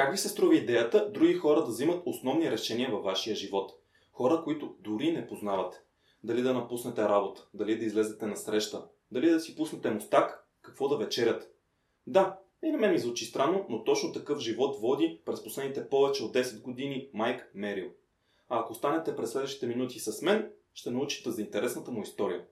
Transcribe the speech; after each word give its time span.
Как 0.00 0.12
ви 0.12 0.18
се 0.18 0.28
струва 0.28 0.56
идеята 0.56 1.10
други 1.10 1.34
хора 1.34 1.60
да 1.60 1.66
взимат 1.66 2.02
основни 2.06 2.50
решения 2.50 2.90
във 2.90 3.04
вашия 3.04 3.36
живот? 3.36 3.72
Хора, 4.12 4.40
които 4.44 4.74
дори 4.78 5.12
не 5.12 5.26
познавате. 5.26 5.78
Дали 6.24 6.42
да 6.42 6.54
напуснете 6.54 7.02
работа, 7.02 7.48
дали 7.54 7.78
да 7.78 7.84
излезете 7.84 8.26
на 8.26 8.36
среща, 8.36 8.84
дали 9.12 9.30
да 9.30 9.40
си 9.40 9.56
пуснете 9.56 9.90
мустак, 9.90 10.46
какво 10.62 10.88
да 10.88 10.96
вечерят. 10.96 11.54
Да, 12.06 12.38
и 12.64 12.70
на 12.70 12.78
мен 12.78 12.92
ми 12.92 12.98
звучи 12.98 13.24
странно, 13.24 13.66
но 13.68 13.84
точно 13.84 14.12
такъв 14.12 14.38
живот 14.38 14.80
води 14.80 15.20
през 15.26 15.44
последните 15.44 15.88
повече 15.88 16.24
от 16.24 16.34
10 16.34 16.62
години 16.62 17.08
Майк 17.14 17.50
Мерил. 17.54 17.90
А 18.48 18.60
ако 18.60 18.72
останете 18.72 19.16
през 19.16 19.30
следващите 19.30 19.66
минути 19.66 19.98
с 19.98 20.22
мен, 20.22 20.50
ще 20.74 20.90
научите 20.90 21.30
за 21.30 21.42
интересната 21.42 21.90
му 21.90 22.02
история. 22.02 22.44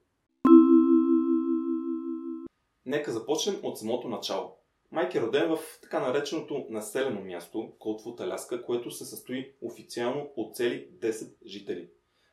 Нека 2.86 3.12
започнем 3.12 3.60
от 3.62 3.78
самото 3.78 4.08
начало. 4.08 4.58
Майк 4.92 5.14
е 5.14 5.20
роден 5.20 5.56
в 5.56 5.58
така 5.82 6.00
нареченото 6.00 6.66
населено 6.70 7.20
място, 7.20 7.72
Колтвуд, 7.78 8.20
Аляска, 8.20 8.62
което 8.62 8.90
се 8.90 9.04
състои 9.04 9.52
официално 9.62 10.30
от 10.36 10.56
цели 10.56 10.88
10 10.98 11.34
жители. 11.46 11.88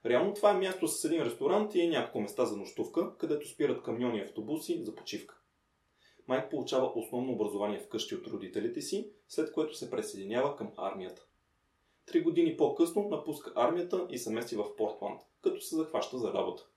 Реално 0.05 0.33
това 0.33 0.51
е 0.51 0.57
място 0.57 0.87
с 0.87 1.05
един 1.05 1.23
ресторант 1.23 1.75
и 1.75 1.87
няколко 1.87 2.19
места 2.19 2.45
за 2.45 2.57
нощувка, 2.57 3.17
където 3.17 3.47
спират 3.47 3.83
камиони 3.83 4.17
и 4.17 4.21
автобуси 4.21 4.83
за 4.83 4.95
почивка. 4.95 5.37
Майк 6.27 6.49
получава 6.49 6.91
основно 6.95 7.33
образование 7.33 7.79
вкъщи 7.79 8.15
от 8.15 8.27
родителите 8.27 8.81
си, 8.81 9.09
след 9.27 9.51
което 9.51 9.75
се 9.75 9.91
присъединява 9.91 10.55
към 10.55 10.71
армията. 10.77 11.25
Три 12.05 12.21
години 12.21 12.57
по-късно 12.57 13.07
напуска 13.09 13.51
армията 13.55 14.07
и 14.09 14.17
се 14.17 14.33
мести 14.33 14.55
в 14.55 14.75
Портланд, 14.75 15.21
като 15.41 15.61
се 15.61 15.75
захваща 15.75 16.17
за 16.17 16.33
работа. 16.33 16.67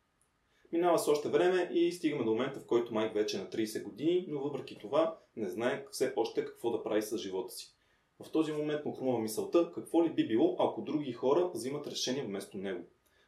Минава 0.72 0.98
с 0.98 1.08
още 1.08 1.28
време 1.28 1.70
и 1.72 1.92
стигаме 1.92 2.24
до 2.24 2.30
момента, 2.30 2.60
в 2.60 2.66
който 2.66 2.94
Майк 2.94 3.14
вече 3.14 3.36
е 3.36 3.40
на 3.40 3.46
30 3.46 3.82
години, 3.82 4.24
но 4.28 4.40
въпреки 4.40 4.78
това 4.78 5.18
не 5.36 5.48
знае 5.48 5.84
все 5.90 6.12
още 6.16 6.44
какво 6.44 6.70
да 6.70 6.82
прави 6.82 7.02
с 7.02 7.18
живота 7.18 7.52
си. 7.52 7.74
В 8.20 8.32
този 8.32 8.52
момент 8.52 8.84
му 8.84 8.92
хрумва 8.92 9.18
мисълта 9.18 9.72
какво 9.74 10.04
ли 10.04 10.10
би 10.10 10.28
било, 10.28 10.56
ако 10.58 10.82
други 10.82 11.12
хора 11.12 11.50
взимат 11.54 11.86
решение 11.86 12.22
вместо 12.22 12.58
него. 12.58 12.84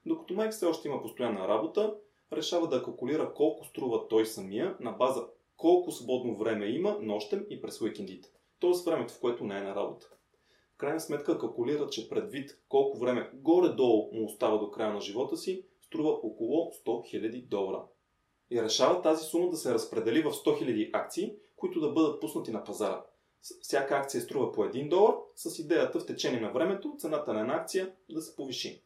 Докато 0.07 0.35
Майк 0.35 0.53
все 0.53 0.67
още 0.67 0.89
има 0.89 1.03
постоянна 1.03 1.49
работа, 1.49 1.95
решава 2.33 2.69
да 2.69 2.83
калкулира 2.83 3.35
колко 3.35 3.65
струва 3.65 4.09
той 4.09 4.27
самия 4.27 4.77
на 4.81 4.93
база 4.93 5.27
колко 5.57 5.91
свободно 5.91 6.37
време 6.37 6.67
има 6.67 6.99
нощем 7.03 7.47
и 7.51 7.61
през 7.61 7.81
уикендите. 7.81 8.29
Тоест 8.59 8.85
времето, 8.85 9.15
в 9.15 9.21
което 9.21 9.45
не 9.45 9.59
е 9.59 9.63
на 9.63 9.75
работа. 9.75 10.11
В 10.75 10.77
крайна 10.77 11.01
сметка 11.01 11.39
калкулира, 11.39 11.89
че 11.91 12.09
предвид 12.09 12.59
колко 12.69 12.99
време 12.99 13.31
горе-долу 13.35 14.11
му 14.13 14.25
остава 14.25 14.57
до 14.57 14.71
края 14.71 14.93
на 14.93 15.01
живота 15.01 15.37
си, 15.37 15.65
струва 15.91 16.11
около 16.11 16.73
100 16.87 16.87
000 16.87 17.49
долара. 17.49 17.83
И 18.51 18.63
решава 18.63 19.03
тази 19.03 19.25
сума 19.25 19.51
да 19.51 19.57
се 19.57 19.75
разпредели 19.75 20.23
в 20.23 20.31
100 20.31 20.45
000 20.45 20.91
акции, 20.93 21.35
които 21.57 21.81
да 21.81 21.93
бъдат 21.93 22.21
пуснати 22.21 22.51
на 22.51 22.65
пазара. 22.65 23.05
Всяка 23.61 23.95
акция 23.95 24.21
струва 24.21 24.53
по 24.53 24.61
1 24.61 24.89
долар, 24.89 25.15
с 25.35 25.59
идеята 25.59 26.01
в 26.01 26.07
течение 26.07 26.41
на 26.41 26.53
времето 26.53 26.95
цената 26.99 27.33
на 27.33 27.41
една 27.41 27.55
акция 27.55 27.93
да 28.11 28.23
се 28.23 28.37
повиши. 28.37 28.83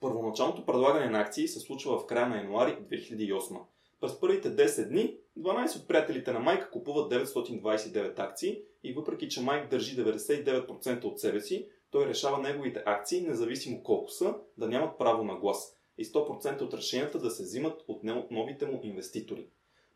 Първоначалното 0.00 0.66
предлагане 0.66 1.10
на 1.10 1.20
акции 1.20 1.48
се 1.48 1.60
случва 1.60 1.98
в 1.98 2.06
края 2.06 2.28
на 2.28 2.36
януари 2.36 2.78
2008. 2.90 3.60
През 4.00 4.20
първите 4.20 4.56
10 4.56 4.88
дни 4.88 5.16
12 5.38 5.80
от 5.80 5.88
приятелите 5.88 6.32
на 6.32 6.40
Майк 6.40 6.70
купуват 6.70 7.12
929 7.12 8.18
акции 8.18 8.62
и 8.84 8.92
въпреки, 8.92 9.28
че 9.28 9.42
Майк 9.42 9.70
държи 9.70 9.96
99% 9.96 11.04
от 11.04 11.20
себе 11.20 11.40
си, 11.40 11.68
той 11.94 12.06
решава 12.06 12.38
неговите 12.38 12.82
акции, 12.86 13.20
независимо 13.20 13.82
колко 13.82 14.10
са, 14.10 14.34
да 14.58 14.68
нямат 14.68 14.98
право 14.98 15.24
на 15.24 15.36
глас 15.36 15.76
и 15.98 16.04
100% 16.04 16.62
от 16.62 16.74
решенията 16.74 17.18
да 17.18 17.30
се 17.30 17.42
взимат 17.42 17.84
от 17.88 18.04
новите 18.30 18.66
му 18.66 18.80
инвеститори. 18.82 19.46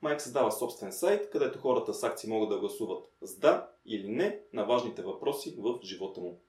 Майк 0.02 0.20
създава 0.20 0.52
собствен 0.52 0.92
сайт, 0.92 1.30
където 1.30 1.58
хората 1.58 1.94
с 1.94 2.02
акции 2.02 2.30
могат 2.30 2.48
да 2.48 2.58
гласуват 2.58 3.04
с 3.22 3.38
да 3.38 3.69
или 3.86 4.08
не 4.08 4.41
на 4.52 4.64
важните 4.64 5.02
въпроси 5.02 5.54
в 5.58 5.78
живота 5.82 6.20
му. 6.20 6.41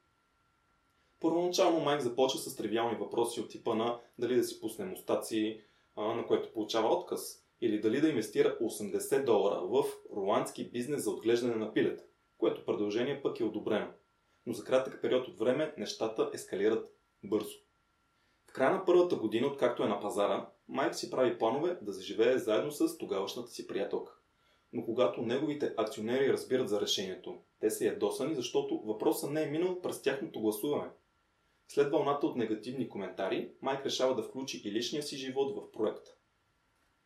Първоначално 1.19 1.79
Майк 1.79 2.01
започва 2.01 2.39
с 2.39 2.55
тривиални 2.55 2.95
въпроси 2.95 3.41
от 3.41 3.49
типа 3.49 3.75
на 3.75 3.99
дали 4.19 4.35
да 4.35 4.43
си 4.43 4.61
пусне 4.61 4.85
мустаци, 4.85 5.61
на 5.97 6.25
което 6.27 6.53
получава 6.53 6.95
отказ, 6.95 7.43
или 7.61 7.81
дали 7.81 8.01
да 8.01 8.09
инвестира 8.09 8.57
80 8.61 9.25
долара 9.25 9.61
в 9.61 9.83
руандски 10.15 10.69
бизнес 10.69 11.03
за 11.03 11.11
отглеждане 11.11 11.55
на 11.55 11.73
пилета, 11.73 12.03
което 12.37 12.65
предложение 12.65 13.21
пък 13.21 13.39
е 13.39 13.43
одобрено. 13.43 13.87
Но 14.49 14.55
за 14.55 14.63
кратък 14.63 15.01
период 15.01 15.27
от 15.27 15.39
време 15.39 15.73
нещата 15.77 16.29
ескалират 16.33 16.91
бързо. 17.23 17.57
В 18.49 18.53
края 18.53 18.71
на 18.71 18.85
първата 18.85 19.15
година, 19.15 19.47
откакто 19.47 19.83
е 19.83 19.87
на 19.87 19.99
пазара, 19.99 20.49
Майк 20.67 20.95
си 20.95 21.09
прави 21.09 21.37
планове 21.37 21.77
да 21.81 21.91
заживее 21.91 22.37
заедно 22.37 22.71
с 22.71 22.97
тогавашната 22.97 23.49
си 23.51 23.67
приятелка. 23.67 24.13
Но 24.73 24.85
когато 24.85 25.21
неговите 25.21 25.73
акционери 25.77 26.33
разбират 26.33 26.69
за 26.69 26.81
решението, 26.81 27.41
те 27.59 27.69
са 27.69 27.85
ядосани, 27.85 28.35
защото 28.35 28.79
въпросът 28.85 29.31
не 29.31 29.43
е 29.43 29.49
минал 29.49 29.81
през 29.81 30.01
тяхното 30.01 30.41
гласуване. 30.41 30.89
След 31.67 31.91
вълната 31.91 32.27
от 32.27 32.35
негативни 32.35 32.89
коментари, 32.89 33.51
Майк 33.61 33.85
решава 33.85 34.15
да 34.15 34.23
включи 34.23 34.61
и 34.65 34.71
личния 34.71 35.03
си 35.03 35.17
живот 35.17 35.55
в 35.55 35.71
проекта. 35.71 36.15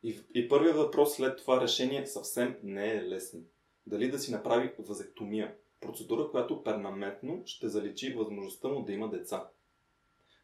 И, 0.02 0.20
и 0.34 0.48
първият 0.48 0.76
въпрос 0.76 1.14
след 1.14 1.38
това 1.38 1.60
решение 1.60 2.06
съвсем 2.06 2.56
не 2.62 2.94
е 2.94 3.02
лесен. 3.02 3.46
Дали 3.86 4.10
да 4.10 4.18
си 4.18 4.32
направи 4.32 4.72
вазектомия, 4.78 5.54
процедура, 5.86 6.30
която 6.30 6.62
перманентно 6.62 7.42
ще 7.46 7.68
заличи 7.68 8.14
възможността 8.14 8.68
му 8.68 8.84
да 8.84 8.92
има 8.92 9.10
деца. 9.10 9.48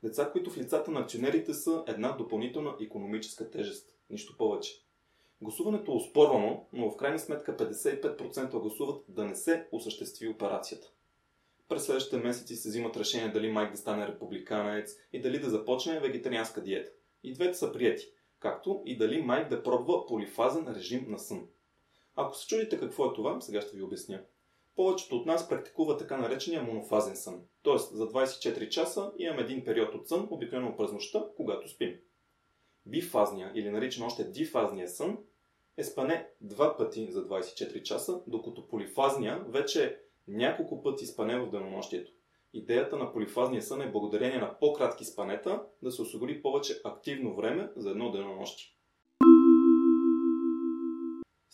Деца, 0.03 0.31
които 0.33 0.51
в 0.51 0.59
лицата 0.59 0.91
на 0.91 1.01
акционерите 1.01 1.55
са 1.55 1.85
една 1.87 2.13
допълнителна 2.13 2.77
економическа 2.81 3.51
тежест. 3.51 3.97
Нищо 4.11 4.37
повече. 4.37 4.85
Гласуването 5.43 5.93
е 5.93 5.95
успорвано, 5.95 6.67
но 6.73 6.91
в 6.91 6.97
крайна 6.97 7.19
сметка 7.19 7.57
55% 7.57 8.61
гласуват 8.61 9.05
да 9.09 9.25
не 9.25 9.35
се 9.35 9.69
осъществи 9.73 10.29
операцията. 10.29 10.93
През 11.69 11.85
следващите 11.85 12.17
месеци 12.17 12.57
се 12.57 12.69
взимат 12.69 12.97
решение 12.97 13.29
дали 13.29 13.53
Майк 13.53 13.71
да 13.71 13.77
стане 13.77 14.09
републиканец 14.09 14.97
и 15.13 15.21
дали 15.21 15.39
да 15.39 15.51
започне 15.51 16.01
вегетарианска 16.01 16.63
диета. 16.63 16.93
И 17.23 17.33
двете 17.33 17.55
са 17.55 17.73
прияти, 17.73 18.07
както 18.39 18.83
и 18.87 18.97
дали 18.97 19.23
Майк 19.23 19.49
да 19.49 19.63
пробва 19.63 20.07
полифазен 20.07 20.75
режим 20.75 21.05
на 21.09 21.19
сън. 21.19 21.49
Ако 22.17 22.37
се 22.37 22.47
чудите 22.47 22.79
какво 22.81 23.07
е 23.07 23.15
това, 23.15 23.41
сега 23.41 23.61
ще 23.61 23.77
ви 23.77 23.83
обясня. 23.83 24.23
Повечето 24.77 25.17
от 25.17 25.27
нас 25.27 25.49
практикува 25.49 25.97
така 25.97 26.17
наречения 26.17 26.63
монофазен 26.63 27.17
сън. 27.17 27.43
Тоест 27.63 27.97
за 27.97 28.09
24 28.09 28.69
часа 28.69 29.13
имам 29.19 29.39
един 29.39 29.65
период 29.65 29.95
от 29.95 30.09
сън, 30.09 30.29
обикновено 30.31 30.77
през 30.77 30.93
нощта, 30.93 31.25
когато 31.37 31.69
спим. 31.69 31.97
Бифазния 32.87 33.53
или 33.55 33.71
наричан 33.71 34.07
още 34.07 34.25
дифазния 34.25 34.89
сън 34.89 35.19
е 35.77 35.85
спане 35.85 36.29
два 36.41 36.77
пъти 36.77 37.13
за 37.13 37.29
24 37.29 37.83
часа, 37.83 38.23
докато 38.27 38.69
полифазния 38.69 39.45
вече 39.49 39.85
е 39.85 39.97
няколко 40.29 40.83
пъти 40.83 41.07
спане 41.07 41.41
в 41.41 41.51
денонощието. 41.51 42.13
Идеята 42.53 42.97
на 42.97 43.13
полифазния 43.13 43.63
сън 43.63 43.83
е 43.83 43.91
благодарение 43.91 44.39
на 44.39 44.59
по-кратки 44.59 45.05
спанета 45.05 45.63
да 45.83 45.93
се 45.93 46.03
осигури 46.03 46.43
повече 46.43 46.81
активно 46.85 47.37
време 47.37 47.71
за 47.77 47.91
едно 47.91 48.11
денонощие. 48.11 48.80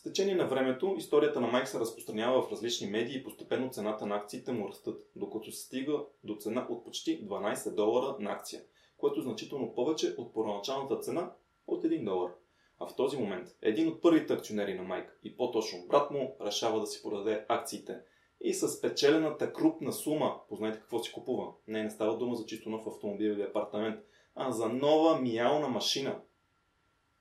Течение 0.06 0.34
на 0.34 0.46
времето 0.46 0.94
историята 0.98 1.40
на 1.40 1.46
Майк 1.46 1.68
се 1.68 1.80
разпространява 1.80 2.42
в 2.42 2.52
различни 2.52 2.86
медии 2.86 3.16
и 3.16 3.24
постепенно 3.24 3.70
цената 3.70 4.06
на 4.06 4.16
акциите 4.16 4.52
му 4.52 4.68
растат, 4.68 5.10
докато 5.16 5.52
се 5.52 5.64
стига 5.64 6.04
до 6.24 6.34
цена 6.34 6.66
от 6.70 6.84
почти 6.84 7.26
12 7.26 7.74
долара 7.74 8.16
на 8.20 8.30
акция, 8.30 8.62
което 8.96 9.20
е 9.20 9.22
значително 9.22 9.74
повече 9.74 10.14
от 10.18 10.34
първоначалната 10.34 10.98
цена 10.98 11.32
от 11.66 11.84
1 11.84 12.04
долар. 12.04 12.30
А 12.78 12.86
в 12.86 12.96
този 12.96 13.16
момент 13.16 13.48
един 13.62 13.88
от 13.88 14.02
първите 14.02 14.32
акционери 14.32 14.74
на 14.74 14.82
Майк 14.82 15.18
и 15.24 15.36
по-точно 15.36 15.86
брат 15.88 16.10
му 16.10 16.36
решава 16.40 16.80
да 16.80 16.86
си 16.86 17.02
продаде 17.02 17.44
акциите– 17.48 18.00
и 18.40 18.54
с 18.54 18.80
печелената 18.80 19.52
крупна 19.52 19.92
сума, 19.92 20.40
познайте 20.48 20.78
какво 20.78 20.98
си 20.98 21.12
купува. 21.12 21.52
Не, 21.68 21.82
не 21.82 21.90
става 21.90 22.18
дума 22.18 22.34
за 22.34 22.46
чисто 22.46 22.70
нов 22.70 22.86
автомобил 22.86 23.30
или 23.30 23.42
апартамент, 23.42 24.00
а 24.34 24.50
за 24.50 24.68
нова 24.68 25.20
миялна 25.20 25.68
машина. 25.68 26.20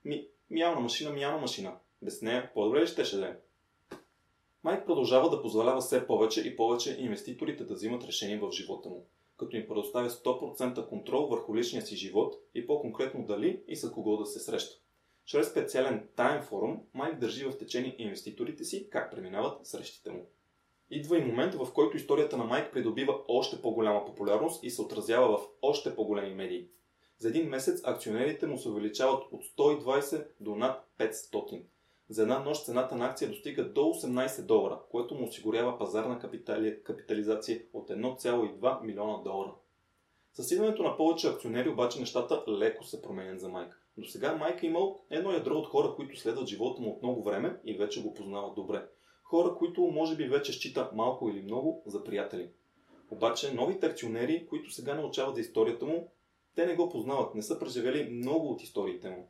Ми, 0.04 0.28
миялна 0.50 0.80
машина, 0.80 1.10
миялна 1.10 1.38
машина. 1.38 1.78
Без 2.02 2.22
нея 2.22 2.50
по-добре 2.54 2.82
ли 2.82 2.86
щеше 2.86 3.16
да 3.16 3.26
е? 3.26 3.36
Майк 4.64 4.86
продължава 4.86 5.30
да 5.30 5.42
позволява 5.42 5.80
все 5.80 6.06
повече 6.06 6.48
и 6.48 6.56
повече 6.56 6.96
инвеститорите 7.00 7.64
да 7.64 7.74
взимат 7.74 8.04
решения 8.04 8.40
в 8.40 8.50
живота 8.52 8.88
му, 8.88 9.06
като 9.36 9.56
им 9.56 9.68
предоставя 9.68 10.10
100% 10.10 10.88
контрол 10.88 11.26
върху 11.26 11.56
личния 11.56 11.82
си 11.82 11.96
живот 11.96 12.34
и 12.54 12.66
по-конкретно 12.66 13.26
дали 13.26 13.62
и 13.68 13.76
с 13.76 13.92
кого 13.92 14.16
да 14.16 14.26
се 14.26 14.40
среща. 14.40 14.80
Чрез 15.24 15.50
специален 15.50 16.08
таен 16.16 16.42
форум 16.42 16.80
Майк 16.94 17.18
държи 17.18 17.44
в 17.44 17.58
течение 17.58 17.96
инвеститорите 17.98 18.64
си 18.64 18.90
как 18.90 19.10
преминават 19.10 19.66
срещите 19.66 20.10
му. 20.10 20.26
Идва 20.90 21.18
и 21.18 21.24
момент, 21.24 21.54
в 21.54 21.72
който 21.72 21.96
историята 21.96 22.36
на 22.36 22.44
Майк 22.44 22.72
придобива 22.72 23.20
още 23.28 23.62
по-голяма 23.62 24.04
популярност 24.04 24.64
и 24.64 24.70
се 24.70 24.82
отразява 24.82 25.38
в 25.38 25.46
още 25.62 25.94
по-големи 25.94 26.34
медии. 26.34 26.68
За 27.18 27.28
един 27.28 27.48
месец 27.48 27.80
акционерите 27.84 28.46
му 28.46 28.58
се 28.58 28.68
увеличават 28.68 29.24
от 29.32 29.44
120 29.44 30.26
до 30.40 30.56
над 30.56 30.88
500. 30.98 31.62
За 32.08 32.22
една 32.22 32.38
нощ 32.38 32.64
цената 32.64 32.96
на 32.96 33.06
акция 33.06 33.30
достига 33.30 33.72
до 33.72 33.80
18 33.80 34.42
долара, 34.42 34.80
което 34.90 35.14
му 35.14 35.24
осигурява 35.24 35.78
пазарна 35.78 36.18
капитали... 36.18 36.82
капитализация 36.82 37.62
от 37.72 37.90
1,2 37.90 38.82
милиона 38.84 39.22
долара. 39.22 39.52
С 40.32 40.50
идването 40.50 40.82
на 40.82 40.96
повече 40.96 41.28
акционери 41.28 41.68
обаче 41.68 42.00
нещата 42.00 42.44
леко 42.48 42.84
се 42.84 43.02
променят 43.02 43.40
за 43.40 43.48
Майк. 43.48 43.82
До 43.98 44.08
сега 44.08 44.36
Майк 44.36 44.62
е 44.62 44.66
имал 44.66 45.00
едно 45.10 45.32
ядро 45.32 45.54
от 45.54 45.66
хора, 45.66 45.94
които 45.96 46.20
следват 46.20 46.48
живота 46.48 46.82
му 46.82 46.90
от 46.90 47.02
много 47.02 47.22
време 47.22 47.60
и 47.64 47.74
вече 47.74 48.02
го 48.02 48.14
познават 48.14 48.54
добре 48.54 48.86
Хора, 49.28 49.54
които 49.54 49.80
може 49.80 50.16
би 50.16 50.24
вече 50.24 50.52
считат 50.52 50.92
малко 50.92 51.28
или 51.28 51.42
много 51.42 51.82
за 51.86 52.04
приятели. 52.04 52.50
Обаче 53.10 53.54
новите 53.54 53.86
акционери, 53.86 54.46
които 54.46 54.70
сега 54.70 54.94
научават 54.94 55.34
за 55.34 55.40
историята 55.40 55.86
му, 55.86 56.12
те 56.54 56.66
не 56.66 56.74
го 56.74 56.88
познават, 56.88 57.34
не 57.34 57.42
са 57.42 57.58
преживели 57.58 58.10
много 58.10 58.48
от 58.48 58.62
историите 58.62 59.10
му. 59.10 59.28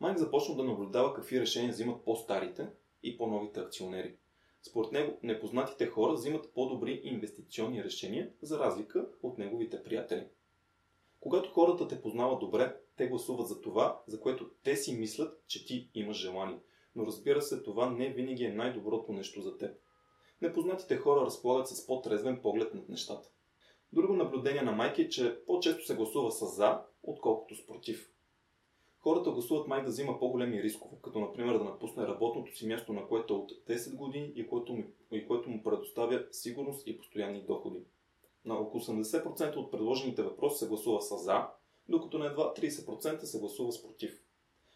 Майк 0.00 0.18
започна 0.18 0.56
да 0.56 0.64
наблюдава 0.64 1.14
какви 1.14 1.40
решения 1.40 1.72
взимат 1.72 2.04
по-старите 2.04 2.68
и 3.02 3.16
по-новите 3.16 3.60
акционери. 3.60 4.16
Според 4.62 4.92
него, 4.92 5.18
непознатите 5.22 5.86
хора 5.86 6.12
взимат 6.12 6.54
по-добри 6.54 7.00
инвестиционни 7.04 7.84
решения, 7.84 8.30
за 8.42 8.58
разлика 8.58 9.08
от 9.22 9.38
неговите 9.38 9.82
приятели. 9.82 10.26
Когато 11.20 11.50
хората 11.50 11.88
те 11.88 12.02
познават 12.02 12.40
добре, 12.40 12.76
те 12.96 13.06
гласуват 13.06 13.48
за 13.48 13.60
това, 13.60 14.02
за 14.06 14.20
което 14.20 14.50
те 14.62 14.76
си 14.76 14.96
мислят, 14.96 15.42
че 15.46 15.66
ти 15.66 15.90
имаш 15.94 16.16
желание. 16.16 16.58
Но 16.96 17.06
разбира 17.06 17.42
се, 17.42 17.62
това 17.62 17.90
не 17.90 18.12
винаги 18.12 18.44
е 18.44 18.52
най-доброто 18.52 19.12
нещо 19.12 19.40
за 19.40 19.58
теб. 19.58 19.76
Непознатите 20.42 20.96
хора 20.96 21.20
разполагат 21.20 21.68
с 21.68 21.86
по-трезвен 21.86 22.40
поглед 22.42 22.74
над 22.74 22.88
нещата. 22.88 23.28
Друго 23.92 24.12
наблюдение 24.12 24.62
на 24.62 24.72
Майк 24.72 24.98
е, 24.98 25.08
че 25.08 25.44
по-често 25.46 25.86
се 25.86 25.96
гласува 25.96 26.32
с 26.32 26.56
за, 26.56 26.82
отколкото 27.02 27.54
с 27.54 27.66
против. 27.66 28.12
Хората 29.08 29.30
гласуват 29.30 29.68
Майк 29.68 29.84
да 29.84 29.90
взима 29.90 30.18
по-големи 30.18 30.62
рискове, 30.62 30.96
като 31.02 31.20
например 31.20 31.58
да 31.58 31.64
напусне 31.64 32.06
работното 32.06 32.56
си 32.56 32.66
място, 32.66 32.92
на 32.92 33.08
което 33.08 33.34
е 33.34 33.36
от 33.36 33.52
10 33.68 33.96
години 33.96 34.32
и 34.36 34.48
което 34.48 34.72
му, 34.72 34.84
и 35.12 35.26
което 35.26 35.50
му 35.50 35.62
предоставя 35.62 36.26
сигурност 36.32 36.86
и 36.86 36.98
постоянни 36.98 37.42
доходи. 37.42 37.78
На 38.44 38.54
около 38.54 38.82
80% 38.82 39.56
от 39.56 39.70
предложените 39.70 40.22
въпроси 40.22 40.58
се 40.58 40.68
гласува 40.68 41.02
с 41.02 41.16
за, 41.16 41.46
докато 41.88 42.18
на 42.18 42.26
едва 42.26 42.52
30% 42.54 43.24
се 43.24 43.38
гласува 43.38 43.72
с 43.72 43.82
против. 43.82 44.22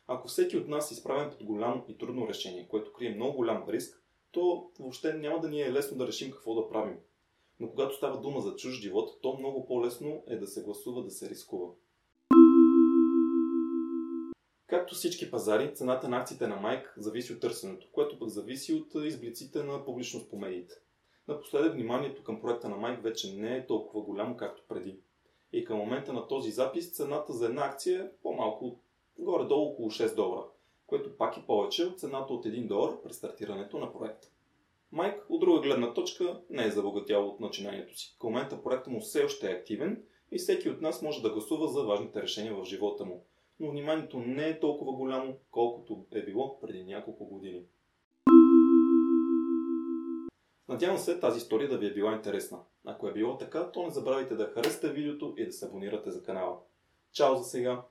Ако 0.06 0.28
всеки 0.28 0.56
от 0.56 0.68
нас 0.68 0.90
е 0.90 0.94
изправен 0.94 1.30
под 1.30 1.44
голямо 1.44 1.84
и 1.88 1.98
трудно 1.98 2.28
решение, 2.28 2.68
което 2.68 2.92
крие 2.92 3.14
много 3.14 3.36
голям 3.36 3.64
риск, 3.68 4.02
то 4.30 4.70
въобще 4.78 5.14
няма 5.14 5.40
да 5.40 5.48
ни 5.48 5.62
е 5.62 5.72
лесно 5.72 5.98
да 5.98 6.06
решим 6.06 6.30
какво 6.30 6.54
да 6.54 6.68
правим. 6.68 6.96
Но 7.60 7.70
когато 7.70 7.96
става 7.96 8.20
дума 8.20 8.40
за 8.40 8.56
чуж 8.56 8.80
живот, 8.80 9.10
то 9.22 9.36
много 9.38 9.66
по-лесно 9.66 10.22
е 10.26 10.36
да 10.36 10.46
се 10.46 10.62
гласува 10.62 11.02
да 11.04 11.10
се 11.10 11.30
рискува. 11.30 11.68
Както 14.66 14.94
всички 14.94 15.30
пазари, 15.30 15.74
цената 15.74 16.08
на 16.08 16.16
акциите 16.16 16.46
на 16.46 16.56
Майк 16.56 16.94
зависи 16.96 17.32
от 17.32 17.40
търсенето, 17.40 17.88
което 17.92 18.18
пък 18.18 18.28
зависи 18.28 18.74
от 18.74 19.04
изблиците 19.04 19.62
на 19.62 19.84
публичност 19.84 20.30
по 20.30 20.38
медиите. 20.38 20.74
Напоследък 21.28 21.72
вниманието 21.72 22.24
към 22.24 22.40
проекта 22.40 22.68
на 22.68 22.76
Майк 22.76 23.02
вече 23.02 23.36
не 23.36 23.56
е 23.56 23.66
толкова 23.66 24.04
голямо, 24.04 24.36
както 24.36 24.62
преди. 24.68 24.98
И 25.52 25.64
към 25.64 25.78
момента 25.78 26.12
на 26.12 26.28
този 26.28 26.50
запис 26.50 26.92
цената 26.92 27.32
за 27.32 27.46
една 27.46 27.64
акция 27.64 28.04
е 28.04 28.22
по-малко, 28.22 28.80
горе-долу 29.18 29.72
около 29.72 29.90
6 29.90 30.14
долара, 30.14 30.46
което 30.86 31.16
пак 31.16 31.36
е 31.36 31.46
повече 31.46 31.84
от 31.84 32.00
цената 32.00 32.32
от 32.32 32.44
1 32.46 32.66
долар 32.66 33.02
при 33.02 33.12
стартирането 33.12 33.78
на 33.78 33.92
проекта. 33.92 34.28
Майк, 34.92 35.26
от 35.28 35.40
друга 35.40 35.60
гледна 35.60 35.94
точка, 35.94 36.40
не 36.50 36.64
е 36.64 36.70
забогатял 36.70 37.28
от 37.28 37.40
начинанието 37.40 37.98
си. 37.98 38.16
Към 38.20 38.30
момента 38.30 38.62
проектът 38.62 38.92
му 38.92 39.00
все 39.00 39.24
още 39.24 39.50
е 39.50 39.54
активен 39.54 40.02
и 40.32 40.38
всеки 40.38 40.68
от 40.68 40.80
нас 40.80 41.02
може 41.02 41.22
да 41.22 41.30
гласува 41.30 41.68
за 41.68 41.82
важните 41.82 42.22
решения 42.22 42.54
в 42.54 42.64
живота 42.64 43.04
му. 43.04 43.24
Но 43.60 43.70
вниманието 43.70 44.18
не 44.18 44.48
е 44.48 44.60
толкова 44.60 44.92
голямо, 44.92 45.36
колкото 45.50 46.06
е 46.12 46.24
било 46.24 46.60
преди 46.60 46.84
няколко 46.84 47.24
години. 47.24 47.64
Надявам 50.68 50.98
се 50.98 51.20
тази 51.20 51.38
история 51.38 51.68
да 51.68 51.78
ви 51.78 51.86
е 51.86 51.94
била 51.94 52.14
интересна. 52.14 52.58
Ако 52.84 53.08
е 53.08 53.12
било 53.12 53.38
така, 53.38 53.70
то 53.72 53.82
не 53.82 53.90
забравяйте 53.90 54.34
да 54.34 54.46
харесате 54.46 54.92
видеото 54.92 55.34
и 55.36 55.46
да 55.46 55.52
се 55.52 55.66
абонирате 55.66 56.10
за 56.10 56.22
канала. 56.22 56.58
Чао 57.12 57.36
за 57.36 57.44
сега! 57.44 57.82